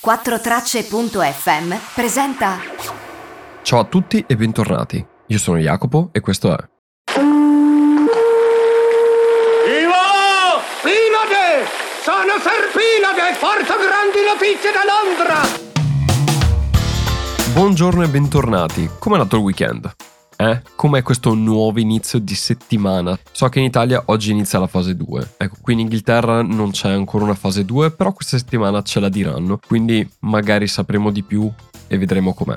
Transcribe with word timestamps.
4tracce.fm 0.00 1.74
presenta 1.92 2.58
Ciao 3.62 3.80
a 3.80 3.84
tutti 3.84 4.24
e 4.26 4.36
bentornati. 4.36 5.04
Io 5.26 5.38
sono 5.38 5.58
Jacopo 5.58 6.10
e 6.12 6.20
questo 6.20 6.56
è 6.56 6.68
Ivo! 7.16 7.42
Pinade! 10.82 11.66
Sono 12.00 12.38
Serpinade! 12.38 13.36
Porto 13.40 13.74
grandi 13.76 14.22
notizie 14.24 14.70
da 14.70 14.84
Londra! 14.86 15.66
Buongiorno 17.52 18.04
e 18.04 18.08
bentornati. 18.08 18.88
Come 19.00 19.16
è 19.16 19.18
andato 19.18 19.36
il 19.36 19.42
weekend? 19.42 19.92
Eh? 20.40 20.62
Com'è 20.76 21.02
questo 21.02 21.34
nuovo 21.34 21.80
inizio 21.80 22.20
di 22.20 22.36
settimana? 22.36 23.18
So 23.32 23.48
che 23.48 23.58
in 23.58 23.64
Italia 23.64 24.04
oggi 24.06 24.30
inizia 24.30 24.60
la 24.60 24.68
fase 24.68 24.94
2. 24.94 25.34
Ecco, 25.36 25.56
qui 25.60 25.72
in 25.72 25.80
Inghilterra 25.80 26.42
non 26.42 26.70
c'è 26.70 26.90
ancora 26.90 27.24
una 27.24 27.34
fase 27.34 27.64
2, 27.64 27.90
però 27.90 28.12
questa 28.12 28.38
settimana 28.38 28.80
ce 28.82 29.00
la 29.00 29.08
diranno, 29.08 29.58
quindi 29.66 30.08
magari 30.20 30.68
sapremo 30.68 31.10
di 31.10 31.24
più 31.24 31.50
e 31.88 31.98
vedremo 31.98 32.34
com'è. 32.34 32.56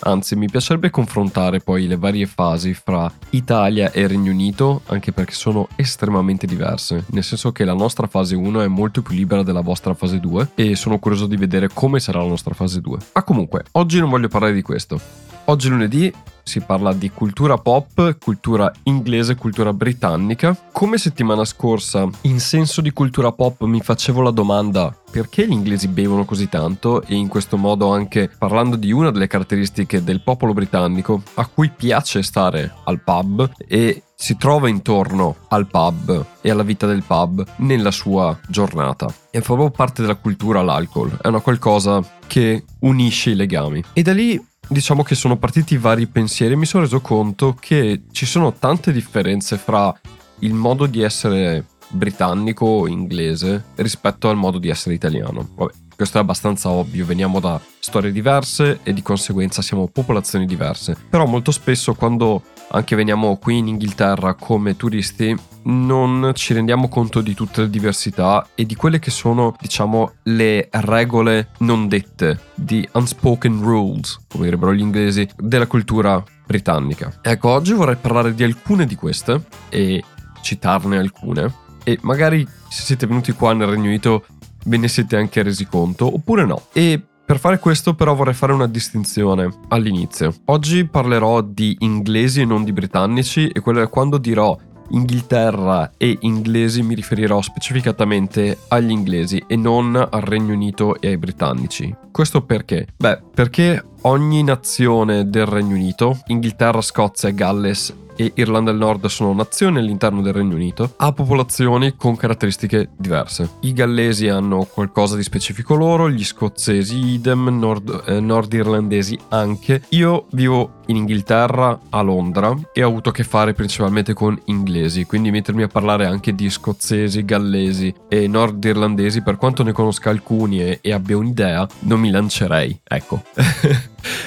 Anzi, 0.00 0.34
mi 0.34 0.48
piacerebbe 0.50 0.90
confrontare 0.90 1.60
poi 1.60 1.86
le 1.86 1.96
varie 1.96 2.26
fasi 2.26 2.74
fra 2.74 3.12
Italia 3.30 3.92
e 3.92 4.08
Regno 4.08 4.32
Unito, 4.32 4.80
anche 4.86 5.12
perché 5.12 5.34
sono 5.34 5.68
estremamente 5.76 6.48
diverse, 6.48 7.04
nel 7.10 7.22
senso 7.22 7.52
che 7.52 7.64
la 7.64 7.74
nostra 7.74 8.08
fase 8.08 8.34
1 8.34 8.62
è 8.62 8.66
molto 8.66 9.02
più 9.02 9.14
libera 9.14 9.44
della 9.44 9.60
vostra 9.60 9.94
fase 9.94 10.18
2 10.18 10.50
e 10.56 10.74
sono 10.74 10.98
curioso 10.98 11.26
di 11.26 11.36
vedere 11.36 11.68
come 11.72 12.00
sarà 12.00 12.18
la 12.18 12.28
nostra 12.28 12.54
fase 12.54 12.80
2. 12.80 12.98
Ma 13.12 13.22
comunque, 13.22 13.62
oggi 13.72 14.00
non 14.00 14.10
voglio 14.10 14.26
parlare 14.26 14.52
di 14.52 14.62
questo. 14.62 15.28
Oggi 15.46 15.68
lunedì 15.68 16.12
si 16.50 16.60
parla 16.60 16.92
di 16.92 17.10
cultura 17.10 17.56
pop, 17.58 18.18
cultura 18.18 18.70
inglese, 18.84 19.36
cultura 19.36 19.72
britannica. 19.72 20.56
Come 20.72 20.98
settimana 20.98 21.44
scorsa, 21.44 22.08
in 22.22 22.40
senso 22.40 22.80
di 22.80 22.90
cultura 22.90 23.30
pop, 23.30 23.62
mi 23.62 23.80
facevo 23.80 24.20
la 24.20 24.30
domanda 24.30 24.94
perché 25.10 25.46
gli 25.46 25.52
inglesi 25.52 25.86
bevono 25.86 26.24
così 26.24 26.48
tanto 26.48 27.02
e 27.02 27.14
in 27.14 27.28
questo 27.28 27.56
modo 27.56 27.92
anche 27.92 28.30
parlando 28.36 28.76
di 28.76 28.90
una 28.90 29.10
delle 29.10 29.28
caratteristiche 29.28 30.02
del 30.02 30.22
popolo 30.22 30.52
britannico 30.52 31.22
a 31.34 31.46
cui 31.46 31.70
piace 31.70 32.22
stare 32.22 32.72
al 32.84 33.00
pub 33.00 33.50
e 33.66 34.02
si 34.14 34.36
trova 34.36 34.68
intorno 34.68 35.36
al 35.48 35.66
pub 35.66 36.26
e 36.40 36.50
alla 36.50 36.62
vita 36.62 36.86
del 36.86 37.02
pub 37.04 37.44
nella 37.56 37.90
sua 37.90 38.38
giornata. 38.48 39.12
È 39.30 39.40
proprio 39.40 39.70
parte 39.70 40.02
della 40.02 40.16
cultura 40.16 40.62
l'alcol, 40.62 41.16
è 41.22 41.28
una 41.28 41.40
qualcosa 41.40 42.02
che 42.26 42.64
unisce 42.80 43.30
i 43.30 43.34
legami. 43.34 43.82
E 43.92 44.02
da 44.02 44.12
lì 44.12 44.48
diciamo 44.70 45.02
che 45.02 45.16
sono 45.16 45.36
partiti 45.36 45.76
vari 45.76 46.06
pensieri 46.06 46.54
e 46.54 46.56
mi 46.56 46.64
sono 46.64 46.84
reso 46.84 47.00
conto 47.00 47.56
che 47.58 48.02
ci 48.12 48.24
sono 48.24 48.52
tante 48.52 48.92
differenze 48.92 49.58
fra 49.58 49.92
il 50.40 50.54
modo 50.54 50.86
di 50.86 51.02
essere 51.02 51.66
britannico 51.88 52.64
o 52.64 52.86
inglese 52.86 53.64
rispetto 53.76 54.28
al 54.28 54.36
modo 54.36 54.58
di 54.58 54.68
essere 54.68 54.94
italiano. 54.94 55.48
Vabbè, 55.56 55.72
questo 55.96 56.18
è 56.18 56.20
abbastanza 56.20 56.70
ovvio, 56.70 57.04
veniamo 57.04 57.40
da 57.40 57.60
storie 57.80 58.12
diverse 58.12 58.78
e 58.84 58.92
di 58.92 59.02
conseguenza 59.02 59.60
siamo 59.60 59.88
popolazioni 59.88 60.46
diverse. 60.46 60.96
Però 61.10 61.26
molto 61.26 61.50
spesso 61.50 61.94
quando 61.94 62.42
anche 62.72 62.96
veniamo 62.96 63.36
qui 63.36 63.58
in 63.58 63.68
Inghilterra 63.68 64.34
come 64.34 64.76
turisti 64.76 65.36
non 65.62 66.32
ci 66.34 66.54
rendiamo 66.54 66.88
conto 66.88 67.20
di 67.20 67.34
tutte 67.34 67.62
le 67.62 67.70
diversità 67.70 68.46
e 68.54 68.64
di 68.64 68.74
quelle 68.74 68.98
che 68.98 69.10
sono, 69.10 69.54
diciamo, 69.60 70.14
le 70.24 70.68
regole 70.70 71.50
non 71.58 71.88
dette, 71.88 72.40
di 72.54 72.88
unspoken 72.92 73.60
rules, 73.60 74.20
come 74.28 74.44
direbbero 74.44 74.72
gli 74.72 74.80
inglesi, 74.80 75.28
della 75.36 75.66
cultura 75.66 76.22
britannica. 76.46 77.12
Ecco, 77.20 77.50
oggi 77.50 77.72
vorrei 77.72 77.96
parlare 77.96 78.34
di 78.34 78.42
alcune 78.42 78.86
di 78.86 78.94
queste 78.94 79.42
e 79.68 80.02
citarne 80.40 80.96
alcune 80.96 81.52
e 81.84 81.98
magari 82.02 82.46
se 82.68 82.82
siete 82.82 83.06
venuti 83.06 83.32
qua 83.32 83.52
nel 83.52 83.68
Regno 83.68 83.88
Unito 83.88 84.24
ve 84.64 84.76
ne 84.76 84.88
siete 84.88 85.16
anche 85.16 85.42
resi 85.42 85.66
conto 85.66 86.12
oppure 86.12 86.44
no. 86.44 86.66
E 86.72 87.02
per 87.30 87.38
fare 87.38 87.60
questo 87.60 87.94
però 87.94 88.12
vorrei 88.16 88.34
fare 88.34 88.52
una 88.52 88.66
distinzione 88.66 89.48
all'inizio. 89.68 90.34
Oggi 90.46 90.84
parlerò 90.84 91.42
di 91.42 91.76
inglesi 91.78 92.40
e 92.40 92.44
non 92.44 92.64
di 92.64 92.72
britannici 92.72 93.46
e 93.46 93.60
quando 93.60 94.18
dirò 94.18 94.58
Inghilterra 94.88 95.92
e 95.96 96.16
inglesi 96.22 96.82
mi 96.82 96.96
riferirò 96.96 97.40
specificatamente 97.40 98.58
agli 98.66 98.90
inglesi 98.90 99.40
e 99.46 99.54
non 99.54 99.94
al 99.94 100.20
Regno 100.22 100.54
Unito 100.54 101.00
e 101.00 101.06
ai 101.06 101.18
britannici. 101.18 101.94
Questo 102.10 102.42
perché? 102.42 102.88
Beh, 102.96 103.20
perché 103.32 103.80
ogni 104.00 104.42
nazione 104.42 105.30
del 105.30 105.46
Regno 105.46 105.76
Unito, 105.76 106.18
Inghilterra, 106.26 106.80
Scozia, 106.80 107.30
Galles 107.30 107.94
e 108.20 108.32
Irlanda 108.34 108.70
del 108.70 108.78
Nord 108.78 109.06
sono 109.06 109.32
nazioni 109.32 109.78
all'interno 109.78 110.20
del 110.20 110.34
Regno 110.34 110.54
Unito, 110.54 110.92
ha 110.96 111.12
popolazioni 111.12 111.94
con 111.96 112.16
caratteristiche 112.16 112.90
diverse. 112.96 113.48
I 113.60 113.72
gallesi 113.72 114.28
hanno 114.28 114.64
qualcosa 114.64 115.16
di 115.16 115.22
specifico 115.22 115.74
loro, 115.74 116.10
gli 116.10 116.24
scozzesi 116.24 116.98
idem, 116.98 117.58
nord, 117.58 118.02
eh, 118.06 118.20
nordirlandesi 118.20 119.18
anche. 119.30 119.82
Io 119.90 120.26
vivo 120.32 120.80
in 120.86 120.96
Inghilterra, 120.96 121.80
a 121.88 122.00
Londra, 122.02 122.54
e 122.74 122.82
ho 122.82 122.88
avuto 122.88 123.08
a 123.08 123.12
che 123.12 123.24
fare 123.24 123.54
principalmente 123.54 124.12
con 124.12 124.38
inglesi, 124.46 125.06
quindi 125.06 125.30
mettermi 125.30 125.62
a 125.62 125.68
parlare 125.68 126.04
anche 126.04 126.34
di 126.34 126.50
scozzesi, 126.50 127.24
gallesi 127.24 127.94
e 128.08 128.26
nordirlandesi, 128.26 129.22
per 129.22 129.36
quanto 129.36 129.62
ne 129.62 129.72
conosca 129.72 130.10
alcuni 130.10 130.60
e, 130.60 130.78
e 130.82 130.92
abbia 130.92 131.16
un'idea, 131.16 131.66
non 131.80 132.00
mi 132.00 132.10
lancerei, 132.10 132.80
ecco. 132.84 133.22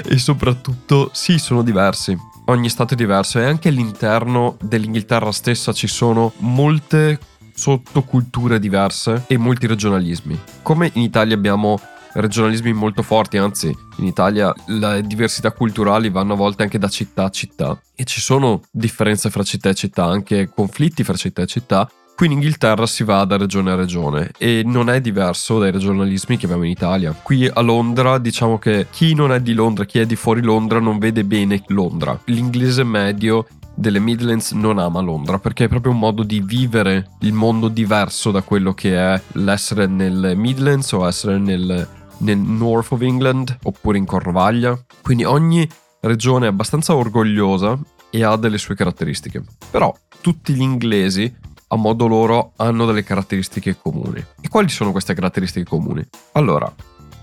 e 0.05 0.17
soprattutto, 0.17 1.09
sì, 1.13 1.37
sono 1.37 1.61
diversi 1.61 2.31
ogni 2.53 2.69
stato 2.69 2.93
è 2.93 2.97
diverso 2.97 3.39
e 3.39 3.45
anche 3.45 3.69
all'interno 3.69 4.57
dell'Inghilterra 4.61 5.31
stessa 5.31 5.73
ci 5.73 5.87
sono 5.87 6.33
molte 6.37 7.19
sottoculture 7.53 8.59
diverse 8.59 9.25
e 9.27 9.37
molti 9.37 9.67
regionalismi. 9.67 10.39
Come 10.61 10.89
in 10.93 11.01
Italia 11.01 11.35
abbiamo 11.35 11.79
regionalismi 12.13 12.73
molto 12.73 13.01
forti, 13.01 13.37
anzi 13.37 13.75
in 13.97 14.05
Italia 14.05 14.53
le 14.67 15.01
diversità 15.03 15.51
culturali 15.51 16.09
vanno 16.09 16.33
a 16.33 16.37
volte 16.37 16.63
anche 16.63 16.77
da 16.77 16.87
città 16.87 17.25
a 17.25 17.29
città 17.29 17.79
e 17.95 18.03
ci 18.03 18.21
sono 18.21 18.61
differenze 18.71 19.29
fra 19.29 19.43
città 19.43 19.69
e 19.69 19.73
città, 19.73 20.05
anche 20.05 20.49
conflitti 20.53 21.03
fra 21.03 21.15
città 21.15 21.41
e 21.41 21.47
città 21.47 21.89
Qui 22.15 22.27
in 22.27 22.33
Inghilterra 22.33 22.85
si 22.85 23.03
va 23.03 23.25
da 23.25 23.37
regione 23.37 23.71
a 23.71 23.75
regione 23.75 24.31
e 24.37 24.61
non 24.63 24.89
è 24.89 25.01
diverso 25.01 25.57
dai 25.57 25.71
regionalismi 25.71 26.37
che 26.37 26.45
abbiamo 26.45 26.63
in 26.63 26.69
Italia. 26.69 27.11
Qui 27.11 27.49
a 27.51 27.59
Londra 27.61 28.19
diciamo 28.19 28.59
che 28.59 28.85
chi 28.91 29.15
non 29.15 29.31
è 29.31 29.41
di 29.41 29.53
Londra, 29.53 29.85
chi 29.85 29.97
è 29.97 30.05
di 30.05 30.15
fuori 30.15 30.41
Londra 30.41 30.79
non 30.79 30.99
vede 30.99 31.23
bene 31.23 31.63
Londra. 31.67 32.17
L'inglese 32.25 32.83
medio 32.83 33.47
delle 33.73 33.97
Midlands 33.97 34.51
non 34.51 34.77
ama 34.77 35.01
Londra 35.01 35.39
perché 35.39 35.65
è 35.65 35.67
proprio 35.67 35.91
un 35.91 35.97
modo 35.97 36.21
di 36.21 36.39
vivere 36.39 37.09
il 37.21 37.33
mondo 37.33 37.67
diverso 37.67 38.29
da 38.29 38.43
quello 38.43 38.75
che 38.75 38.95
è 38.95 39.19
l'essere 39.33 39.87
nel 39.87 40.33
Midlands 40.35 40.91
o 40.91 41.07
essere 41.07 41.39
nel, 41.39 41.87
nel 42.19 42.37
North 42.37 42.91
of 42.91 43.01
England 43.01 43.57
oppure 43.63 43.97
in 43.97 44.05
Cornovaglia. 44.05 44.79
Quindi 45.01 45.23
ogni 45.23 45.67
regione 46.01 46.45
è 46.45 46.49
abbastanza 46.49 46.95
orgogliosa 46.95 47.77
e 48.11 48.23
ha 48.23 48.35
delle 48.35 48.59
sue 48.59 48.75
caratteristiche. 48.75 49.43
Però 49.71 49.91
tutti 50.21 50.53
gli 50.53 50.61
inglesi 50.61 51.33
a 51.73 51.75
modo 51.75 52.07
loro 52.07 52.53
hanno 52.57 52.85
delle 52.85 53.03
caratteristiche 53.03 53.75
comuni. 53.75 54.23
E 54.41 54.47
quali 54.47 54.69
sono 54.69 54.91
queste 54.91 55.13
caratteristiche 55.13 55.65
comuni? 55.65 56.07
Allora, 56.33 56.71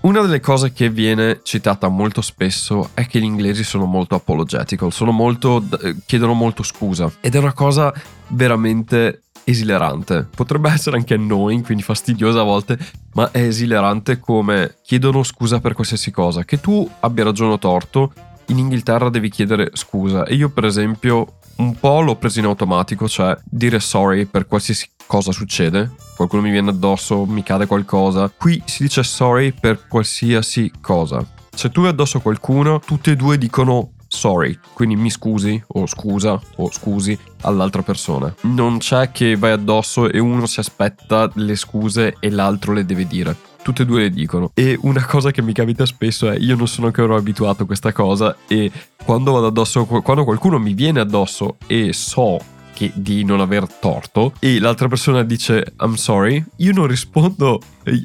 una 0.01 0.21
delle 0.21 0.39
cose 0.39 0.73
che 0.73 0.89
viene 0.89 1.39
citata 1.43 1.87
molto 1.87 2.21
spesso 2.21 2.89
è 2.93 3.05
che 3.07 3.19
gli 3.19 3.23
inglesi 3.23 3.63
sono 3.63 3.85
molto 3.85 4.15
apologetical, 4.15 4.91
sono 4.91 5.11
molto, 5.11 5.63
chiedono 6.05 6.33
molto 6.33 6.63
scusa 6.63 7.11
ed 7.21 7.35
è 7.35 7.37
una 7.37 7.53
cosa 7.53 7.93
veramente 8.29 9.23
esilerante. 9.43 10.27
Potrebbe 10.35 10.69
essere 10.69 10.97
anche 10.97 11.17
noi, 11.17 11.61
quindi 11.61 11.83
fastidiosa 11.83 12.41
a 12.41 12.43
volte, 12.43 12.77
ma 13.13 13.31
è 13.31 13.41
esilerante 13.41 14.19
come 14.19 14.75
chiedono 14.83 15.23
scusa 15.23 15.59
per 15.59 15.73
qualsiasi 15.73 16.11
cosa. 16.11 16.43
Che 16.43 16.59
tu 16.59 16.89
abbia 16.99 17.23
ragione 17.23 17.53
o 17.53 17.59
torto, 17.59 18.11
in 18.47 18.57
Inghilterra 18.57 19.09
devi 19.09 19.29
chiedere 19.29 19.69
scusa. 19.73 20.25
E 20.25 20.35
io, 20.35 20.49
per 20.49 20.65
esempio, 20.65 21.37
un 21.57 21.75
po' 21.75 22.01
l'ho 22.01 22.15
preso 22.15 22.39
in 22.39 22.45
automatico, 22.45 23.07
cioè 23.07 23.37
dire 23.43 23.79
sorry 23.79 24.25
per 24.25 24.47
qualsiasi 24.47 24.89
cosa 25.05 25.31
succede. 25.31 25.91
Qualcuno 26.15 26.41
mi 26.43 26.51
viene 26.51 26.69
addosso, 26.69 27.25
mi 27.25 27.43
cade 27.43 27.65
qualcosa. 27.65 28.31
Qui 28.35 28.61
si 28.65 28.83
dice 28.83 29.03
sorry 29.03 29.51
per 29.51 29.87
qualsiasi 29.87 30.71
cosa. 30.81 31.25
Se 31.53 31.69
tu 31.69 31.81
hai 31.81 31.89
addosso 31.89 32.19
qualcuno, 32.21 32.79
tutti 32.79 33.11
e 33.11 33.15
due 33.15 33.37
dicono 33.37 33.91
sorry, 34.07 34.57
quindi 34.73 34.95
mi 34.95 35.09
scusi 35.09 35.61
o 35.67 35.85
scusa 35.87 36.39
o 36.57 36.71
scusi 36.71 37.17
all'altra 37.41 37.81
persona. 37.81 38.33
Non 38.41 38.77
c'è 38.77 39.11
che 39.11 39.35
vai 39.35 39.51
addosso 39.51 40.09
e 40.09 40.19
uno 40.19 40.45
si 40.45 40.59
aspetta 40.59 41.29
le 41.35 41.55
scuse 41.55 42.15
e 42.19 42.29
l'altro 42.29 42.73
le 42.73 42.85
deve 42.85 43.07
dire 43.07 43.49
tutte 43.61 43.83
e 43.83 43.85
due 43.85 44.01
le 44.01 44.09
dicono. 44.09 44.51
E 44.53 44.77
una 44.81 45.05
cosa 45.05 45.31
che 45.31 45.41
mi 45.41 45.53
capita 45.53 45.85
spesso 45.85 46.29
è 46.29 46.37
io 46.37 46.55
non 46.55 46.67
sono 46.67 46.87
ancora 46.87 47.15
abituato 47.15 47.63
a 47.63 47.65
questa 47.65 47.91
cosa 47.91 48.35
e 48.47 48.71
quando 49.03 49.31
vado 49.31 49.47
addosso, 49.47 49.85
quando 49.85 50.23
qualcuno 50.23 50.59
mi 50.59 50.73
viene 50.73 50.99
addosso 50.99 51.57
e 51.67 51.93
so 51.93 52.39
che 52.73 52.91
di 52.95 53.23
non 53.23 53.41
aver 53.41 53.67
torto 53.67 54.33
e 54.39 54.59
l'altra 54.59 54.87
persona 54.87 55.23
dice 55.23 55.73
I'm 55.79 55.95
sorry, 55.95 56.43
io 56.57 56.73
non 56.73 56.87
rispondo 56.87 57.59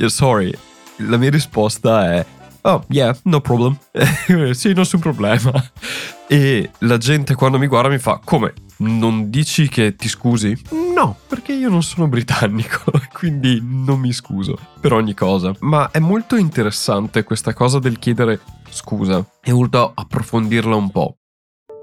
sorry. 0.06 0.53
La 1.00 1.19
mia 1.19 1.31
risposta 1.31 2.12
è 2.14 2.26
Oh, 2.67 2.82
yeah, 2.88 3.17
no 3.25 3.41
problem. 3.41 3.79
sì, 4.50 4.73
nessun 4.73 4.99
problema. 4.99 5.53
E 6.28 6.70
la 6.78 6.99
gente 6.99 7.34
quando 7.34 7.58
mi 7.58 7.67
guarda 7.67 7.88
mi 7.88 7.99
fa 7.99 8.20
come? 8.23 8.52
non 8.78 9.31
dici 9.31 9.69
che 9.69 9.96
ti 9.96 10.08
scusi? 10.08 10.56
No, 10.94 11.17
perché 11.26 11.52
io 11.52 11.69
non 11.70 11.82
sono 11.82 12.08
britannico, 12.08 12.90
quindi 13.12 13.61
non 13.62 14.00
mi 14.00 14.12
scuso 14.12 14.58
per 14.81 14.93
ogni 14.93 15.14
cosa. 15.14 15.55
Ma 15.61 15.90
è 15.90 15.99
molto 15.99 16.37
interessante 16.37 17.23
questa 17.23 17.55
cosa 17.55 17.78
del 17.78 17.99
chiedere 17.99 18.40
scusa 18.69 19.25
e 19.43 19.52
voluto 19.52 19.93
approfondirla 19.94 20.75
un 20.75 20.90
po'. 20.90 21.17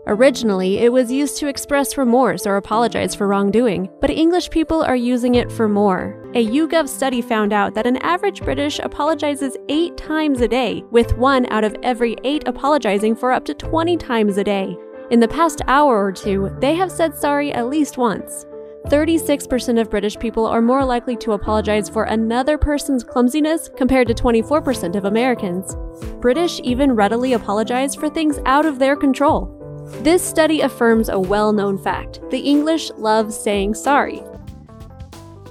Originally, 0.07 0.79
it 0.79 0.91
was 0.91 1.09
used 1.09 1.37
to 1.37 1.47
express 1.47 1.97
remorse 1.97 2.45
or 2.45 2.57
apologize 2.57 3.15
for 3.15 3.25
wrongdoing, 3.25 3.89
but 4.01 4.09
English 4.09 4.49
people 4.49 4.83
are 4.83 4.97
using 4.97 5.35
it 5.35 5.49
for 5.49 5.69
more. 5.69 6.21
A 6.35 6.45
YouGov 6.45 6.89
study 6.89 7.21
found 7.21 7.53
out 7.53 7.73
that 7.73 7.87
an 7.87 7.97
average 7.97 8.41
British 8.41 8.79
apologizes 8.79 9.55
eight 9.69 9.95
times 9.95 10.41
a 10.41 10.47
day, 10.47 10.83
with 10.91 11.17
one 11.17 11.45
out 11.51 11.63
of 11.63 11.75
every 11.83 12.17
eight 12.25 12.45
apologizing 12.47 13.15
for 13.15 13.31
up 13.31 13.45
to 13.45 13.53
20 13.53 13.95
times 13.95 14.37
a 14.37 14.43
day. 14.43 14.75
In 15.09 15.21
the 15.21 15.27
past 15.27 15.61
hour 15.67 16.03
or 16.03 16.11
two, 16.11 16.53
they 16.59 16.75
have 16.75 16.91
said 16.91 17.15
sorry 17.15 17.53
at 17.53 17.69
least 17.69 17.97
once. 17.97 18.45
36% 18.87 19.79
of 19.79 19.89
British 19.89 20.19
people 20.19 20.45
are 20.45 20.61
more 20.61 20.83
likely 20.83 21.15
to 21.15 21.31
apologize 21.31 21.87
for 21.87 22.03
another 22.03 22.57
person's 22.57 23.03
clumsiness 23.03 23.69
compared 23.77 24.07
to 24.07 24.13
24% 24.13 24.97
of 24.97 25.05
Americans. 25.05 25.77
British 26.19 26.59
even 26.63 26.91
readily 26.91 27.31
apologize 27.33 27.95
for 27.95 28.09
things 28.09 28.39
out 28.45 28.65
of 28.65 28.79
their 28.79 28.97
control. 28.97 29.52
This 30.01 30.21
study 30.21 30.61
affirms 30.61 31.09
a 31.09 31.17
well 31.17 31.51
known 31.51 31.77
fact 31.77 32.21
the 32.29 32.37
English 32.37 32.91
love 32.97 33.31
saying 33.31 33.75
sorry. 33.75 34.21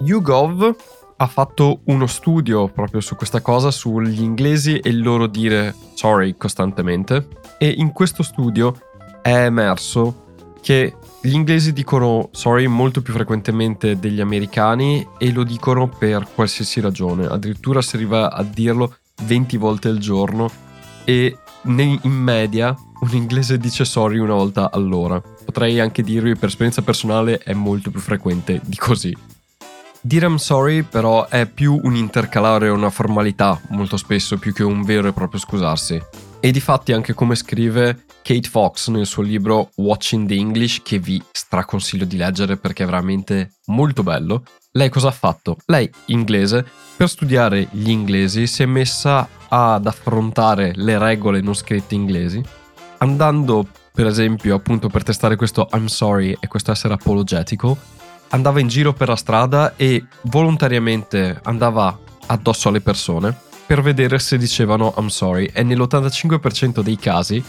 YouGov 0.01 0.75
ha 1.17 1.27
fatto 1.27 1.81
uno 1.85 2.07
studio 2.07 2.69
proprio 2.69 3.01
su 3.01 3.15
questa 3.15 3.41
cosa, 3.41 3.71
sugli 3.71 4.21
inglesi 4.21 4.79
e 4.79 4.89
il 4.89 5.03
loro 5.03 5.27
dire 5.27 5.75
sorry 5.95 6.37
costantemente. 6.37 7.29
E 7.59 7.69
in 7.69 7.93
questo 7.93 8.23
studio 8.23 8.75
è 9.23 9.45
emerso 9.45 10.25
che 10.61 10.97
gli 11.21 11.35
inglesi 11.35 11.73
dicono 11.73 12.29
sorry 12.33 12.67
molto 12.67 13.03
più 13.03 13.13
frequentemente 13.13 13.99
degli 13.99 14.21
americani 14.21 15.07
e 15.19 15.33
lo 15.33 15.45
dicono 15.45 15.89
per 15.89 16.27
qualsiasi 16.35 16.81
ragione. 16.81 17.27
Addirittura 17.27 17.83
si 17.83 17.97
arriva 17.97 18.33
a 18.33 18.43
dirlo 18.43 18.97
20 19.25 19.57
volte 19.57 19.89
al 19.89 19.99
giorno 19.99 20.51
e 21.05 21.37
in 21.65 21.99
media 22.03 22.75
un 23.03 23.15
inglese 23.15 23.59
dice 23.59 23.85
sorry 23.85 24.19
una 24.19 24.35
volta 24.35 24.71
all'ora. 24.71 25.21
Potrei 25.21 25.81
anche 25.81 26.03
dirvi 26.03 26.37
per 26.37 26.49
esperienza 26.49 26.83
personale 26.83 27.39
è 27.39 27.53
molto 27.53 27.91
più 27.91 28.01
frequente 28.01 28.61
di 28.65 28.77
così. 28.77 29.17
Dire 30.01 30.27
I'm 30.27 30.37
sorry 30.37 30.83
però 30.83 31.29
è 31.29 31.47
più 31.47 31.79
un 31.83 31.97
intercalare 31.97 32.69
una 32.69 32.91
formalità 32.91 33.61
molto 33.71 33.97
spesso 33.97 34.39
più 34.39 34.53
che 34.53 34.63
un 34.63 34.83
vero 34.83 35.09
e 35.09 35.13
proprio 35.13 35.41
scusarsi. 35.41 36.01
E 36.39 36.51
di 36.51 36.61
fatti 36.61 36.93
anche 36.93 37.13
come 37.13 37.35
scrive 37.35 38.05
Kate 38.23 38.49
Fox 38.49 38.89
nel 38.89 39.07
suo 39.07 39.23
libro 39.23 39.71
Watching 39.77 40.29
the 40.29 40.35
English 40.35 40.83
che 40.83 40.99
vi 40.99 41.21
straconsiglio 41.31 42.05
di 42.05 42.17
leggere 42.17 42.57
perché 42.57 42.85
è 42.85 42.87
veramente 42.87 43.55
molto 43.67 44.05
bello. 44.05 44.45
Lei 44.73 44.89
cosa 44.89 45.09
ha 45.09 45.13
fatto? 45.13 45.57
Lei, 45.67 45.91
inglese, 46.07 46.65
per 46.97 47.09
studiare 47.09 47.69
gli 47.73 47.91
inglesi 47.91 48.47
si 48.47 48.63
è 48.63 48.67
messa 48.67 49.29
ad 49.49 49.87
affrontare 49.87 50.73
le 50.77 50.99
regole 50.99 51.41
non 51.41 51.55
scritte 51.55 51.95
inglesi 51.95 52.61
andando 53.03 53.67
per 53.93 54.07
esempio 54.07 54.55
appunto 54.55 54.89
per 54.89 55.03
testare 55.03 55.37
questo 55.37 55.69
I'm 55.73 55.87
sorry 55.87 56.37
e 56.41 56.47
questo 56.47 56.71
essere 56.71 56.95
apologetico, 56.95 57.77
andava 58.31 58.61
in 58.61 58.69
giro 58.69 58.95
per 58.95 59.09
la 59.09 59.17
strada 59.17 59.75
e 59.77 60.07
volontariamente 60.23 61.39
andava 61.43 61.99
addosso 62.27 62.69
alle 62.69 62.81
persone 62.81 63.37
per 63.67 63.83
vedere 63.83 64.19
se 64.19 64.39
dicevano 64.39 64.95
I'm 64.97 65.09
sorry 65.09 65.51
e 65.53 65.63
nell'85% 65.63 66.81
dei 66.81 66.97
casi 66.97 67.43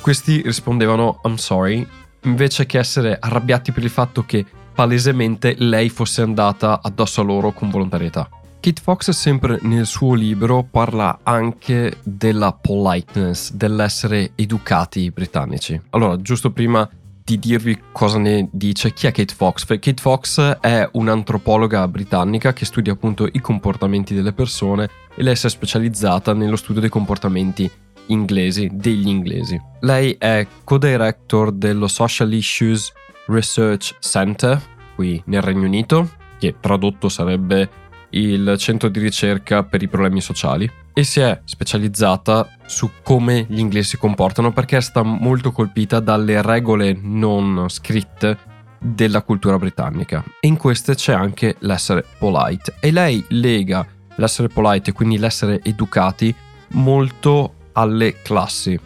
questi 0.00 0.40
rispondevano 0.42 1.20
I'm 1.24 1.34
sorry 1.34 1.86
invece 2.22 2.64
che 2.64 2.78
essere 2.78 3.16
arrabbiati 3.18 3.72
per 3.72 3.82
il 3.82 3.90
fatto 3.90 4.24
che 4.24 4.46
palesemente 4.74 5.56
lei 5.58 5.90
fosse 5.90 6.22
andata 6.22 6.80
addosso 6.82 7.20
a 7.20 7.24
loro 7.24 7.52
con 7.52 7.68
volontarietà. 7.68 8.39
Kate 8.60 8.82
Fox 8.82 9.08
sempre 9.12 9.58
nel 9.62 9.86
suo 9.86 10.12
libro 10.12 10.62
parla 10.62 11.20
anche 11.22 11.96
della 12.02 12.52
politeness, 12.52 13.52
dell'essere 13.52 14.32
educati 14.34 15.10
britannici. 15.10 15.80
Allora, 15.90 16.20
giusto 16.20 16.50
prima 16.52 16.86
di 17.24 17.38
dirvi 17.38 17.80
cosa 17.90 18.18
ne 18.18 18.50
dice, 18.52 18.92
chi 18.92 19.06
è 19.06 19.12
Kate 19.12 19.34
Fox? 19.34 19.64
Kate 19.64 19.94
Fox 19.94 20.58
è 20.60 20.86
un'antropologa 20.92 21.88
britannica 21.88 22.52
che 22.52 22.66
studia 22.66 22.92
appunto 22.92 23.26
i 23.32 23.40
comportamenti 23.40 24.12
delle 24.12 24.34
persone 24.34 24.90
e 25.14 25.22
lei 25.22 25.36
si 25.36 25.46
è 25.46 25.50
specializzata 25.50 26.34
nello 26.34 26.56
studio 26.56 26.82
dei 26.82 26.90
comportamenti 26.90 27.70
inglesi, 28.06 28.68
degli 28.70 29.08
inglesi. 29.08 29.58
Lei 29.80 30.16
è 30.18 30.46
co-director 30.64 31.50
dello 31.50 31.88
Social 31.88 32.30
Issues 32.30 32.92
Research 33.26 33.96
Center 34.00 34.60
qui 34.96 35.22
nel 35.26 35.40
Regno 35.40 35.64
Unito, 35.64 36.10
che 36.38 36.56
tradotto 36.60 37.08
sarebbe 37.08 37.88
il 38.10 38.54
centro 38.58 38.88
di 38.88 39.00
ricerca 39.00 39.62
per 39.62 39.82
i 39.82 39.88
problemi 39.88 40.20
sociali 40.20 40.70
e 40.92 41.04
si 41.04 41.20
è 41.20 41.40
specializzata 41.44 42.48
su 42.66 42.90
come 43.02 43.46
gli 43.48 43.58
inglesi 43.58 43.90
si 43.90 43.96
comportano 43.96 44.52
perché 44.52 44.76
è 44.76 44.80
stata 44.80 45.02
molto 45.02 45.52
colpita 45.52 46.00
dalle 46.00 46.42
regole 46.42 46.96
non 47.00 47.66
scritte 47.68 48.38
della 48.78 49.22
cultura 49.22 49.58
britannica. 49.58 50.24
E 50.40 50.48
in 50.48 50.56
queste 50.56 50.94
c'è 50.94 51.12
anche 51.12 51.56
l'essere 51.60 52.04
polite. 52.18 52.74
E 52.80 52.90
lei 52.90 53.24
lega 53.28 53.86
l'essere 54.16 54.48
polite 54.48 54.92
quindi 54.92 55.18
l'essere 55.18 55.60
educati 55.62 56.34
molto 56.72 57.54
alle 57.72 58.20
classi. 58.22 58.78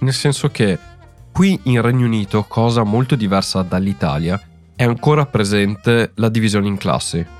Nel 0.00 0.12
senso 0.12 0.48
che 0.48 0.78
qui 1.32 1.58
in 1.64 1.80
Regno 1.80 2.06
Unito 2.06 2.44
cosa 2.44 2.82
molto 2.84 3.16
diversa 3.16 3.62
dall'Italia 3.62 4.40
è 4.76 4.84
ancora 4.84 5.26
presente 5.26 6.12
la 6.14 6.28
divisione 6.28 6.68
in 6.68 6.76
classi 6.76 7.36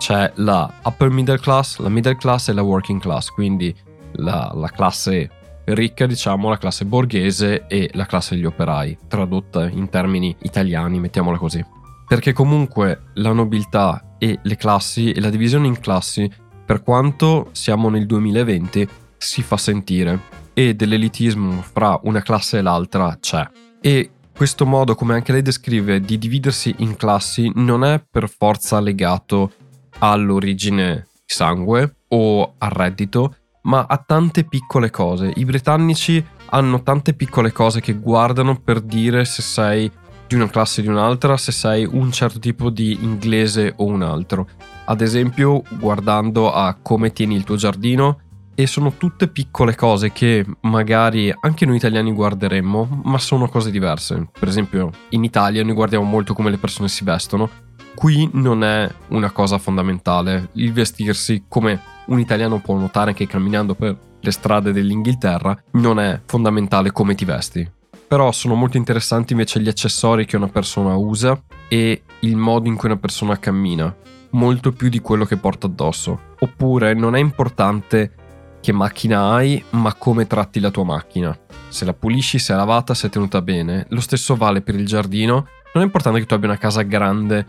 c'è 0.00 0.32
la 0.36 0.72
upper 0.84 1.10
middle 1.10 1.38
class, 1.38 1.76
la 1.76 1.90
middle 1.90 2.16
class 2.16 2.48
e 2.48 2.54
la 2.54 2.62
working 2.62 2.98
class, 2.98 3.28
quindi 3.28 3.72
la, 4.12 4.50
la 4.54 4.68
classe 4.70 5.30
ricca, 5.66 6.06
diciamo, 6.06 6.48
la 6.48 6.56
classe 6.56 6.86
borghese 6.86 7.66
e 7.66 7.90
la 7.92 8.06
classe 8.06 8.34
degli 8.34 8.46
operai, 8.46 8.96
tradotta 9.06 9.68
in 9.68 9.90
termini 9.90 10.34
italiani, 10.40 10.98
mettiamola 10.98 11.36
così. 11.36 11.62
Perché 12.08 12.32
comunque 12.32 13.10
la 13.16 13.32
nobiltà 13.32 14.16
e 14.18 14.38
le 14.42 14.56
classi 14.56 15.12
e 15.12 15.20
la 15.20 15.28
divisione 15.28 15.66
in 15.66 15.78
classi, 15.78 16.28
per 16.64 16.82
quanto 16.82 17.50
siamo 17.52 17.90
nel 17.90 18.06
2020, 18.06 18.88
si 19.18 19.42
fa 19.42 19.58
sentire 19.58 20.18
e 20.54 20.74
dell'elitismo 20.74 21.60
fra 21.60 22.00
una 22.04 22.22
classe 22.22 22.56
e 22.56 22.62
l'altra 22.62 23.18
c'è. 23.20 23.46
E 23.82 24.10
questo 24.34 24.64
modo, 24.64 24.94
come 24.94 25.12
anche 25.12 25.32
lei 25.32 25.42
descrive, 25.42 26.00
di 26.00 26.16
dividersi 26.16 26.74
in 26.78 26.96
classi 26.96 27.52
non 27.56 27.84
è 27.84 28.02
per 28.10 28.30
forza 28.30 28.80
legato 28.80 29.52
all'origine 29.98 31.08
sangue 31.24 31.96
o 32.08 32.54
al 32.58 32.70
reddito, 32.70 33.36
ma 33.62 33.86
a 33.88 33.96
tante 33.98 34.44
piccole 34.44 34.90
cose. 34.90 35.32
I 35.34 35.44
britannici 35.44 36.24
hanno 36.50 36.82
tante 36.82 37.14
piccole 37.14 37.52
cose 37.52 37.80
che 37.80 37.94
guardano 37.94 38.60
per 38.60 38.80
dire 38.80 39.24
se 39.24 39.42
sei 39.42 39.90
di 40.26 40.34
una 40.34 40.48
classe 40.48 40.80
o 40.80 40.84
di 40.84 40.88
un'altra, 40.88 41.36
se 41.36 41.52
sei 41.52 41.84
un 41.84 42.10
certo 42.12 42.38
tipo 42.38 42.70
di 42.70 42.98
inglese 43.02 43.74
o 43.76 43.84
un 43.84 44.02
altro. 44.02 44.48
Ad 44.84 45.00
esempio, 45.00 45.62
guardando 45.78 46.52
a 46.52 46.76
come 46.80 47.12
tieni 47.12 47.34
il 47.34 47.44
tuo 47.44 47.56
giardino, 47.56 48.20
e 48.60 48.66
sono 48.66 48.92
tutte 48.98 49.28
piccole 49.28 49.74
cose 49.74 50.12
che 50.12 50.44
magari 50.62 51.32
anche 51.40 51.64
noi 51.64 51.76
italiani 51.76 52.12
guarderemmo, 52.12 53.02
ma 53.04 53.18
sono 53.18 53.48
cose 53.48 53.70
diverse. 53.70 54.28
Per 54.38 54.48
esempio, 54.48 54.90
in 55.10 55.24
Italia 55.24 55.64
noi 55.64 55.72
guardiamo 55.72 56.04
molto 56.04 56.34
come 56.34 56.50
le 56.50 56.58
persone 56.58 56.88
si 56.88 57.02
vestono, 57.02 57.48
qui 57.94 58.28
non 58.32 58.64
è 58.64 58.90
una 59.08 59.30
cosa 59.30 59.58
fondamentale. 59.58 60.50
Il 60.52 60.72
vestirsi, 60.72 61.44
come 61.48 61.80
un 62.06 62.18
italiano 62.18 62.60
può 62.60 62.76
notare 62.76 63.10
anche 63.10 63.26
camminando 63.26 63.74
per 63.74 63.96
le 64.20 64.30
strade 64.30 64.72
dell'Inghilterra, 64.72 65.56
non 65.72 65.98
è 65.98 66.20
fondamentale 66.26 66.92
come 66.92 67.14
ti 67.14 67.24
vesti. 67.24 67.70
Però 68.06 68.32
sono 68.32 68.54
molto 68.54 68.76
interessanti 68.76 69.32
invece 69.32 69.60
gli 69.60 69.68
accessori 69.68 70.26
che 70.26 70.36
una 70.36 70.48
persona 70.48 70.96
usa 70.96 71.40
e 71.68 72.02
il 72.20 72.36
modo 72.36 72.68
in 72.68 72.74
cui 72.74 72.88
una 72.88 72.98
persona 72.98 73.38
cammina, 73.38 73.94
molto 74.30 74.72
più 74.72 74.88
di 74.88 74.98
quello 74.98 75.24
che 75.24 75.36
porta 75.36 75.68
addosso. 75.68 76.34
Oppure 76.40 76.94
non 76.94 77.14
è 77.14 77.20
importante 77.20 78.14
che 78.60 78.72
macchina 78.72 79.30
hai, 79.30 79.62
ma 79.70 79.94
come 79.94 80.26
tratti 80.26 80.58
la 80.58 80.70
tua 80.70 80.84
macchina. 80.84 81.36
Se 81.68 81.84
la 81.84 81.94
pulisci, 81.94 82.38
se 82.38 82.52
è 82.52 82.56
lavata, 82.56 82.94
se 82.94 83.06
è 83.06 83.10
tenuta 83.10 83.40
bene. 83.42 83.86
Lo 83.90 84.00
stesso 84.00 84.34
vale 84.34 84.60
per 84.60 84.74
il 84.74 84.86
giardino. 84.86 85.46
Non 85.72 85.84
è 85.84 85.86
importante 85.86 86.18
che 86.18 86.26
tu 86.26 86.34
abbia 86.34 86.48
una 86.48 86.58
casa 86.58 86.82
grande 86.82 87.46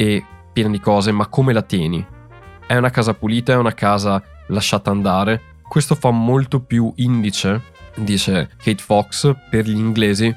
e 0.00 0.24
piena 0.50 0.70
di 0.70 0.80
cose, 0.80 1.12
ma 1.12 1.26
come 1.26 1.52
la 1.52 1.60
tieni? 1.60 2.04
È 2.66 2.74
una 2.74 2.88
casa 2.88 3.12
pulita, 3.12 3.52
è 3.52 3.56
una 3.56 3.74
casa 3.74 4.22
lasciata 4.46 4.90
andare? 4.90 5.58
Questo 5.62 5.94
fa 5.94 6.10
molto 6.10 6.60
più 6.60 6.90
indice, 6.96 7.64
dice 7.96 8.48
Kate 8.56 8.82
Fox, 8.82 9.36
per 9.50 9.66
gli 9.66 9.76
inglesi 9.76 10.34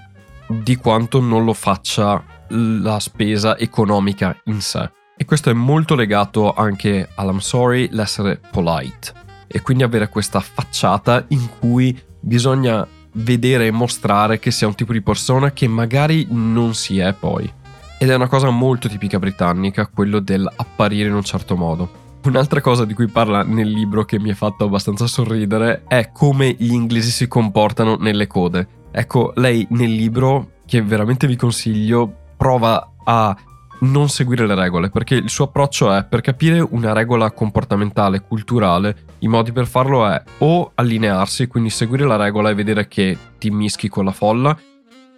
di 0.49 0.75
quanto 0.75 1.21
non 1.21 1.45
lo 1.45 1.53
faccia 1.53 2.21
la 2.49 2.99
spesa 2.99 3.57
economica 3.57 4.37
in 4.45 4.59
sé. 4.59 4.91
E 5.15 5.23
questo 5.23 5.49
è 5.49 5.53
molto 5.53 5.95
legato 5.95 6.53
anche 6.53 7.07
all'M 7.15 7.37
sorry, 7.37 7.87
l'essere 7.91 8.41
polite. 8.51 9.13
E 9.47 9.61
quindi 9.61 9.83
avere 9.83 10.09
questa 10.09 10.41
facciata 10.41 11.23
in 11.29 11.47
cui 11.57 11.97
bisogna 12.19 12.85
vedere 13.13 13.67
e 13.67 13.71
mostrare 13.71 14.39
che 14.39 14.51
si 14.51 14.65
è 14.65 14.67
un 14.67 14.75
tipo 14.75 14.91
di 14.91 15.01
persona 15.01 15.51
che 15.51 15.69
magari 15.69 16.27
non 16.31 16.73
si 16.73 16.99
è 16.99 17.13
poi. 17.13 17.61
Ed 18.03 18.09
è 18.09 18.15
una 18.15 18.27
cosa 18.27 18.49
molto 18.49 18.89
tipica 18.89 19.17
britannica, 19.17 19.87
quello 19.87 20.19
dell'apparire 20.19 21.07
in 21.07 21.15
un 21.15 21.23
certo 21.23 21.55
modo. 21.55 22.17
Un'altra 22.25 22.59
cosa 22.59 22.83
di 22.83 22.93
cui 22.93 23.07
parla 23.07 23.43
nel 23.43 23.69
libro 23.69 24.03
che 24.03 24.19
mi 24.19 24.29
ha 24.29 24.35
fatto 24.35 24.65
abbastanza 24.65 25.07
sorridere 25.07 25.83
è 25.87 26.11
come 26.11 26.53
gli 26.59 26.73
inglesi 26.73 27.11
si 27.11 27.29
comportano 27.29 27.95
nelle 27.95 28.27
code. 28.27 28.67
Ecco, 28.91 29.31
lei 29.37 29.65
nel 29.69 29.93
libro, 29.93 30.49
che 30.65 30.81
veramente 30.81 31.27
vi 31.27 31.37
consiglio, 31.37 32.13
prova 32.35 32.91
a 33.05 33.33
non 33.79 34.09
seguire 34.09 34.47
le 34.47 34.55
regole, 34.55 34.89
perché 34.89 35.15
il 35.15 35.29
suo 35.29 35.45
approccio 35.45 35.89
è 35.93 36.03
per 36.03 36.19
capire 36.19 36.59
una 36.59 36.91
regola 36.91 37.31
comportamentale, 37.31 38.19
culturale, 38.19 38.97
i 39.19 39.29
modi 39.29 39.53
per 39.53 39.65
farlo 39.65 40.05
è 40.09 40.21
o 40.39 40.73
allinearsi, 40.75 41.47
quindi 41.47 41.69
seguire 41.69 42.05
la 42.05 42.17
regola 42.17 42.49
e 42.49 42.53
vedere 42.53 42.89
che 42.89 43.17
ti 43.37 43.49
mischi 43.49 43.87
con 43.87 44.03
la 44.03 44.11
folla, 44.11 44.57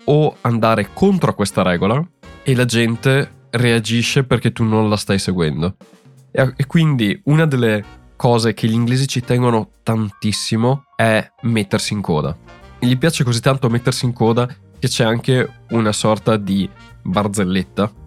o 0.05 0.35
andare 0.41 0.89
contro 0.93 1.33
questa 1.33 1.63
regola 1.63 2.05
e 2.45 2.55
la 2.55 2.65
gente 2.65 3.47
reagisce 3.49 4.23
perché 4.23 4.51
tu 4.51 4.63
non 4.63 4.87
la 4.87 4.97
stai 4.97 5.17
seguendo. 5.17 5.75
E, 6.31 6.53
e 6.55 6.65
quindi 6.67 7.19
una 7.25 7.47
delle 7.47 7.83
cose 8.15 8.53
che 8.53 8.67
gli 8.67 8.73
inglesi 8.73 9.07
ci 9.07 9.21
tengono 9.21 9.71
tantissimo 9.81 10.85
è 10.95 11.27
mettersi 11.41 11.93
in 11.93 12.01
coda. 12.01 12.37
E 12.77 12.85
gli 12.85 12.97
piace 12.97 13.23
così 13.23 13.41
tanto 13.41 13.69
mettersi 13.69 14.05
in 14.05 14.13
coda 14.13 14.47
che 14.77 14.87
c'è 14.87 15.03
anche 15.03 15.49
una 15.69 15.91
sorta 15.91 16.37
di 16.37 16.69
barzelletta 17.01 18.03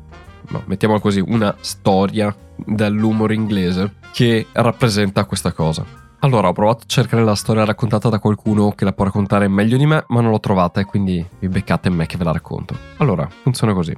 no, 0.51 0.63
mettiamola 0.67 1.01
così, 1.01 1.21
una 1.21 1.55
storia 1.61 2.35
dell'umore 2.57 3.35
inglese 3.35 3.95
che 4.13 4.47
rappresenta 4.53 5.25
questa 5.25 5.53
cosa. 5.53 5.85
Allora, 6.21 6.49
ho 6.49 6.53
provato 6.53 6.83
a 6.83 6.87
cercare 6.87 7.23
la 7.23 7.37
storia 7.37 7.65
raccontata 7.65 8.09
da 8.09 8.19
qualcuno 8.19 8.73
che 8.73 8.85
la 8.85 8.93
può 8.93 9.05
raccontare 9.05 9.47
meglio 9.47 9.77
di 9.77 9.87
me, 9.87 10.05
ma 10.09 10.21
non 10.21 10.31
l'ho 10.31 10.41
trovata 10.41 10.81
e 10.81 10.85
quindi 10.85 11.25
vi 11.39 11.49
beccate 11.49 11.91
me 11.91 12.07
che 12.07 12.17
ve 12.17 12.25
la 12.25 12.33
racconto. 12.33 12.77
Allora, 12.97 13.29
funziona 13.43 13.73
così. 13.73 13.97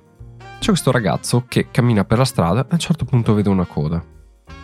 C'è 0.60 0.66
questo 0.66 0.90
ragazzo 0.90 1.46
che 1.48 1.68
cammina 1.70 2.04
per 2.04 2.18
la 2.18 2.26
strada 2.26 2.60
e 2.60 2.66
a 2.68 2.74
un 2.74 2.78
certo 2.78 3.06
punto 3.06 3.32
vede 3.32 3.48
una 3.48 3.64
coda. 3.64 4.04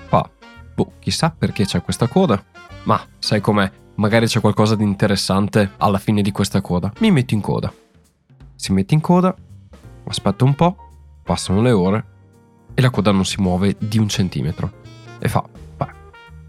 Fa, 0.09 0.29
boh, 0.75 0.93
chissà 0.99 1.31
perché 1.31 1.65
c'è 1.65 1.81
questa 1.81 2.07
coda, 2.07 2.45
ma 2.83 3.03
sai 3.19 3.41
com'è, 3.41 3.69
magari 3.95 4.27
c'è 4.27 4.41
qualcosa 4.41 4.77
di 4.77 4.85
interessante 4.85 5.73
alla 5.79 5.97
fine 5.97 6.21
di 6.21 6.33
questa 6.33 6.61
coda. 6.61 6.93
Mi 7.01 7.11
metto 7.11 7.33
in 7.33 7.41
coda. 7.41 7.73
Si 8.55 8.73
mette 8.75 8.93
in 8.93 9.01
coda, 9.01 9.35
aspetta 10.05 10.45
un 10.45 10.55
po', 10.55 10.77
Passano 11.23 11.63
le 11.63 11.73
ore 11.73 12.05
e 12.75 12.83
la 12.83 12.91
coda 12.91 13.11
non 13.11 13.25
si 13.25 13.41
muove 13.41 13.75
di 13.79 13.99
un 13.99 14.07
centimetro. 14.07 14.71
E 15.19 15.29
fa, 15.29 15.43
beh, 15.77 15.89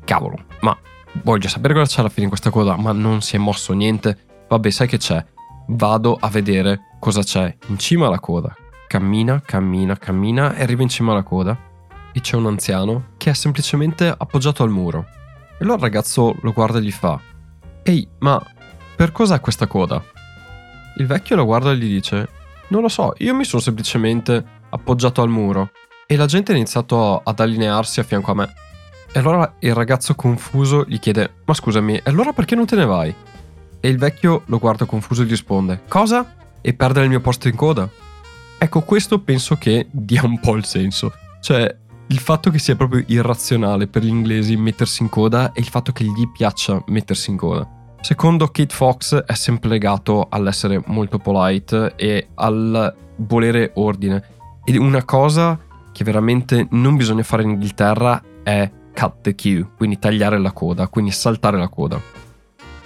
cavolo, 0.04 0.44
ma 0.60 0.78
voglio 1.24 1.48
sapere 1.48 1.74
cosa 1.74 1.86
c'è 1.86 2.00
alla 2.02 2.10
fine 2.10 2.24
in 2.24 2.30
questa 2.30 2.50
coda, 2.50 2.76
ma 2.76 2.92
non 2.92 3.22
si 3.22 3.38
è 3.38 3.40
mosso 3.40 3.72
niente. 3.72 4.46
Vabbè, 4.50 4.70
sai 4.70 4.88
che 4.88 4.98
c'è? 4.98 5.26
Vado 5.70 6.18
a 6.20 6.28
vedere 6.28 6.98
cosa 7.00 7.24
c'è 7.24 7.56
in 7.70 7.80
cima 7.80 8.08
alla 8.08 8.20
coda. 8.20 8.54
Cammina, 8.88 9.42
cammina, 9.42 9.98
cammina 9.98 10.56
e 10.56 10.64
arriva 10.64 10.82
in 10.82 10.88
cima 10.88 11.12
alla 11.12 11.24
coda 11.24 11.58
e 12.14 12.22
c'è 12.22 12.38
un 12.38 12.46
anziano 12.46 13.10
che 13.18 13.30
è 13.30 13.34
semplicemente 13.34 14.08
appoggiato 14.08 14.64
al 14.64 14.70
muro. 14.70 15.06
E 15.52 15.58
allora 15.60 15.76
il 15.76 15.84
ragazzo 15.84 16.34
lo 16.40 16.54
guarda 16.54 16.80
e 16.80 16.82
gli 16.82 16.92
fa: 16.92 17.20
Ehi, 17.84 18.08
ma 18.20 18.42
per 18.96 19.12
cos'è 19.12 19.42
questa 19.42 19.68
coda? 19.68 20.02
Il 21.00 21.06
vecchio 21.06 21.36
lo 21.36 21.44
guarda 21.44 21.72
e 21.72 21.76
gli 21.76 21.88
dice: 21.88 22.30
Non 22.70 22.82
lo 22.82 22.88
so, 22.88 23.14
io 23.18 23.36
mi 23.36 23.44
sono 23.44 23.62
semplicemente 23.62 24.42
appoggiato 24.70 25.22
al 25.22 25.30
muro 25.30 25.72
e 26.08 26.16
la 26.16 26.26
gente 26.26 26.54
ha 26.54 26.56
iniziato 26.56 27.22
ad 27.22 27.40
allinearsi 27.42 28.00
a 28.00 28.04
fianco 28.04 28.32
a 28.32 28.36
me. 28.36 28.54
E 29.12 29.20
allora 29.20 29.56
il 29.60 29.74
ragazzo 29.74 30.16
confuso 30.16 30.86
gli 30.88 30.98
chiede: 30.98 31.42
Ma 31.44 31.54
scusami, 31.54 32.00
allora 32.06 32.32
perché 32.32 32.56
non 32.56 32.66
te 32.66 32.78
ne 32.78 32.86
vai? 32.86 33.14
E 33.82 33.90
il 33.90 33.98
vecchio 33.98 34.44
lo 34.46 34.60
guarda 34.60 34.86
confuso 34.86 35.24
e 35.24 35.26
gli 35.26 35.30
risponde: 35.32 35.82
Cosa? 35.90 36.36
E 36.62 36.74
perdere 36.74 37.04
il 37.04 37.12
mio 37.12 37.20
posto 37.20 37.50
in 37.50 37.56
coda? 37.56 38.06
Ecco, 38.60 38.82
questo 38.82 39.20
penso 39.20 39.56
che 39.56 39.88
dia 39.92 40.24
un 40.24 40.40
po' 40.40 40.56
il 40.56 40.66
senso. 40.66 41.14
Cioè, 41.42 41.76
il 42.08 42.20
fatto 42.20 42.50
che 42.50 42.58
sia 42.58 42.76
proprio 42.76 43.04
irrazionale 43.08 43.88
per 43.88 44.04
gli 44.04 44.08
inglesi 44.08 44.56
mettersi 44.56 45.04
in 45.04 45.10
coda 45.10 45.52
e 45.52 45.60
il 45.60 45.68
fatto 45.68 45.92
che 45.92 46.04
gli 46.04 46.28
piaccia 46.30 46.82
mettersi 46.88 47.30
in 47.30 47.38
coda. 47.38 47.70
Secondo 48.02 48.48
Kate 48.48 48.74
Fox 48.74 49.16
è 49.16 49.34
sempre 49.34 49.70
legato 49.70 50.28
all'essere 50.30 50.82
molto 50.88 51.18
polite 51.20 51.94
e 51.96 52.30
al 52.36 52.96
volere 53.18 53.72
ordine 53.76 54.24
ed 54.64 54.76
una 54.76 55.04
cosa 55.04 55.60
che 55.92 56.04
veramente 56.04 56.68
non 56.72 56.96
bisogna 56.96 57.24
fare 57.24 57.44
in 57.44 57.50
Inghilterra 57.50 58.22
è 58.44 58.72
cut 58.94 59.22
the 59.22 59.36
queue, 59.36 59.70
quindi 59.76 60.00
tagliare 60.00 60.40
la 60.40 60.52
coda, 60.52 60.88
quindi 60.88 61.12
saltare 61.12 61.58
la 61.58 61.68
coda. 61.68 62.00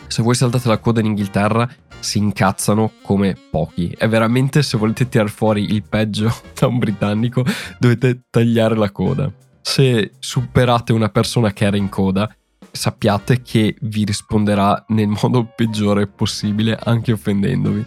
Se 0.08 0.22
voi 0.22 0.36
saltate 0.36 0.68
la 0.68 0.80
coda 0.80 1.00
in 1.00 1.08
Inghilterra 1.08 1.70
si 2.02 2.18
incazzano 2.18 2.92
come 3.02 3.38
pochi. 3.50 3.96
È 3.98 4.08
veramente 4.08 4.62
se 4.62 4.78
volete 4.78 5.08
tirare 5.08 5.30
fuori 5.30 5.72
il 5.72 5.84
peggio 5.84 6.34
da 6.54 6.68
un 6.68 6.78
britannico 6.78 7.46
dovete 7.80 8.24
tagliare 8.30 8.76
la 8.76 8.92
coda. 8.92 9.32
Se 9.62 10.12
superate 10.20 10.92
una 10.92 11.10
persona 11.10 11.54
che 11.54 11.66
era 11.66 11.78
in 11.78 11.88
coda, 11.88 12.30
sappiate 12.72 13.42
che 13.42 13.76
vi 13.82 14.04
risponderà 14.04 14.84
nel 14.90 15.08
modo 15.22 15.52
peggiore 15.56 16.08
possibile, 16.08 16.78
anche 16.82 17.12
offendendovi. 17.14 17.86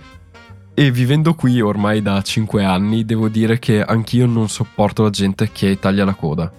E 0.76 0.90
vivendo 0.90 1.35
qui 1.35 1.61
ormai 1.61 2.02
da 2.02 2.21
5 2.21 2.64
anni, 2.64 3.04
devo 3.04 3.28
dire 3.28 3.61
che 3.61 3.83
anch'io 3.83 4.26
non 4.26 4.49
sopporto 4.49 5.04
la 5.04 5.11
gente 5.11 5.50
che 5.52 5.78
taglia 5.78 6.04
la 6.04 6.14
coda. 6.14 6.52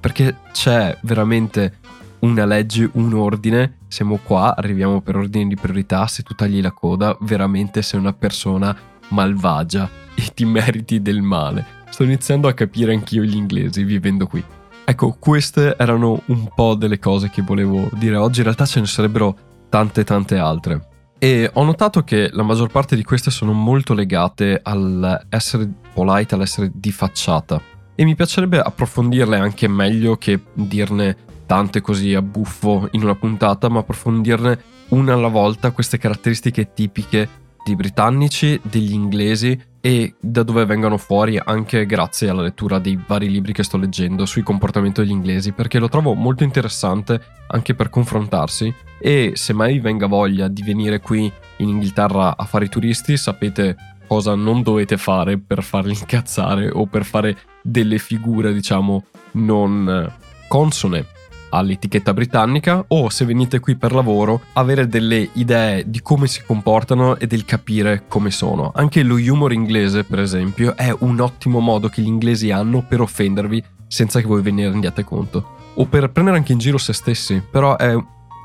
Perché 0.00 0.38
c'è 0.52 0.96
veramente 1.02 1.78
una 2.20 2.44
legge, 2.46 2.88
un 2.94 3.14
ordine. 3.14 3.78
Siamo 3.90 4.20
qua, 4.22 4.54
arriviamo 4.56 5.00
per 5.00 5.16
ordine 5.16 5.48
di 5.48 5.56
priorità. 5.56 6.06
Se 6.06 6.22
tu 6.22 6.32
tagli 6.36 6.62
la 6.62 6.70
coda, 6.70 7.16
veramente 7.22 7.82
sei 7.82 7.98
una 7.98 8.12
persona 8.12 8.74
malvagia 9.08 9.90
e 10.14 10.30
ti 10.32 10.44
meriti 10.44 11.02
del 11.02 11.22
male. 11.22 11.66
Sto 11.90 12.04
iniziando 12.04 12.46
a 12.46 12.52
capire 12.52 12.92
anch'io 12.92 13.24
gli 13.24 13.34
inglesi 13.34 13.82
vivendo 13.82 14.28
qui. 14.28 14.44
Ecco, 14.84 15.16
queste 15.18 15.74
erano 15.76 16.22
un 16.26 16.48
po' 16.54 16.76
delle 16.76 17.00
cose 17.00 17.30
che 17.30 17.42
volevo 17.42 17.90
dire 17.94 18.14
oggi. 18.14 18.38
In 18.38 18.44
realtà 18.44 18.64
ce 18.64 18.78
ne 18.78 18.86
sarebbero 18.86 19.36
tante 19.68 20.04
tante 20.04 20.38
altre. 20.38 20.86
E 21.18 21.50
ho 21.52 21.64
notato 21.64 22.04
che 22.04 22.30
la 22.32 22.44
maggior 22.44 22.70
parte 22.70 22.94
di 22.94 23.02
queste 23.02 23.32
sono 23.32 23.52
molto 23.52 23.92
legate 23.92 24.60
all'essere 24.62 25.68
polite, 25.92 26.36
all'essere 26.36 26.70
di 26.72 26.92
facciata. 26.92 27.60
E 27.96 28.04
mi 28.04 28.14
piacerebbe 28.14 28.60
approfondirle 28.60 29.36
anche 29.36 29.66
meglio 29.66 30.16
che 30.16 30.40
dirne 30.52 31.16
tante 31.50 31.80
così 31.80 32.14
a 32.14 32.22
buffo 32.22 32.86
in 32.92 33.02
una 33.02 33.16
puntata, 33.16 33.68
ma 33.68 33.80
approfondirne 33.80 34.62
una 34.90 35.14
alla 35.14 35.26
volta 35.26 35.72
queste 35.72 35.98
caratteristiche 35.98 36.72
tipiche 36.72 37.28
dei 37.64 37.74
britannici, 37.74 38.60
degli 38.62 38.92
inglesi 38.92 39.60
e 39.80 40.14
da 40.20 40.44
dove 40.44 40.64
vengono 40.64 40.96
fuori 40.96 41.40
anche 41.44 41.86
grazie 41.86 42.28
alla 42.28 42.42
lettura 42.42 42.78
dei 42.78 42.96
vari 43.04 43.28
libri 43.28 43.52
che 43.52 43.64
sto 43.64 43.78
leggendo 43.78 44.26
sui 44.26 44.42
comportamenti 44.42 45.00
degli 45.00 45.10
inglesi 45.10 45.50
perché 45.50 45.80
lo 45.80 45.88
trovo 45.88 46.14
molto 46.14 46.44
interessante 46.44 47.20
anche 47.48 47.74
per 47.74 47.90
confrontarsi. 47.90 48.72
E 49.00 49.32
se 49.34 49.52
mai 49.52 49.80
venga 49.80 50.06
voglia 50.06 50.46
di 50.46 50.62
venire 50.62 51.00
qui 51.00 51.32
in 51.56 51.68
Inghilterra 51.68 52.36
a 52.36 52.44
fare 52.44 52.66
i 52.66 52.68
turisti 52.68 53.16
sapete 53.16 53.74
cosa 54.06 54.36
non 54.36 54.62
dovete 54.62 54.96
fare 54.96 55.36
per 55.36 55.64
farli 55.64 55.98
incazzare 55.98 56.70
o 56.70 56.86
per 56.86 57.04
fare 57.04 57.36
delle 57.60 57.98
figure 57.98 58.52
diciamo 58.52 59.04
non 59.32 60.12
consone 60.46 61.18
all'etichetta 61.50 62.12
britannica 62.12 62.84
o 62.88 63.08
se 63.08 63.24
venite 63.24 63.60
qui 63.60 63.76
per 63.76 63.92
lavoro 63.92 64.40
avere 64.54 64.88
delle 64.88 65.30
idee 65.34 65.88
di 65.88 66.00
come 66.00 66.26
si 66.26 66.42
comportano 66.44 67.16
e 67.16 67.26
del 67.26 67.44
capire 67.44 68.04
come 68.08 68.30
sono. 68.30 68.72
Anche 68.74 69.02
lo 69.02 69.16
humor 69.16 69.52
inglese, 69.52 70.04
per 70.04 70.20
esempio, 70.20 70.76
è 70.76 70.94
un 71.00 71.20
ottimo 71.20 71.60
modo 71.60 71.88
che 71.88 72.02
gli 72.02 72.06
inglesi 72.06 72.50
hanno 72.50 72.84
per 72.86 73.00
offendervi 73.00 73.62
senza 73.86 74.20
che 74.20 74.26
voi 74.26 74.42
ve 74.42 74.52
ne 74.52 74.68
rendiate 74.68 75.04
conto. 75.04 75.58
O 75.74 75.86
per 75.86 76.10
prendere 76.10 76.36
anche 76.36 76.52
in 76.52 76.58
giro 76.58 76.78
se 76.78 76.92
stessi, 76.92 77.42
però 77.48 77.76
è 77.76 77.94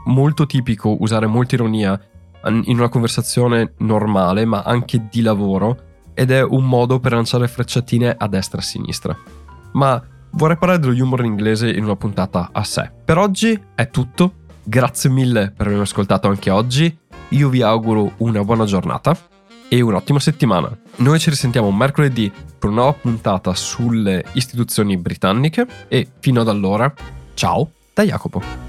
molto 0.05 0.45
tipico 0.45 0.95
usare 0.99 1.27
molta 1.27 1.55
ironia 1.55 1.99
in 2.47 2.77
una 2.77 2.89
conversazione 2.89 3.73
normale, 3.79 4.45
ma 4.45 4.61
anche 4.61 5.07
di 5.09 5.21
lavoro, 5.21 5.77
ed 6.13 6.31
è 6.31 6.43
un 6.43 6.65
modo 6.65 6.99
per 6.99 7.13
lanciare 7.13 7.47
frecciatine 7.47 8.15
a 8.17 8.27
destra 8.27 8.59
e 8.59 8.61
a 8.61 8.65
sinistra. 8.65 9.17
Ma 9.73 10.01
vorrei 10.35 10.57
parlare 10.57 10.79
dello 10.79 10.93
humor 10.93 11.21
in 11.21 11.27
inglese 11.27 11.69
in 11.69 11.83
una 11.83 11.95
puntata 11.95 12.49
a 12.51 12.63
sé. 12.63 12.91
Per 13.03 13.17
oggi 13.17 13.59
è 13.73 13.89
tutto, 13.89 14.33
grazie 14.63 15.09
mille 15.09 15.51
per 15.55 15.65
avermi 15.67 15.83
ascoltato 15.83 16.27
anche 16.27 16.49
oggi, 16.49 16.95
io 17.29 17.49
vi 17.49 17.61
auguro 17.61 18.13
una 18.17 18.43
buona 18.43 18.65
giornata 18.65 19.17
e 19.67 19.81
un'ottima 19.81 20.19
settimana. 20.19 20.77
Noi 20.97 21.19
ci 21.19 21.29
risentiamo 21.29 21.71
mercoledì 21.71 22.31
per 22.31 22.69
una 22.69 22.81
nuova 22.81 22.97
puntata 22.99 23.53
sulle 23.53 24.23
istituzioni 24.33 24.97
britanniche 24.97 25.65
e 25.87 26.07
fino 26.19 26.41
ad 26.41 26.49
allora, 26.49 26.93
ciao 27.33 27.71
da 27.93 28.03
Jacopo. 28.03 28.64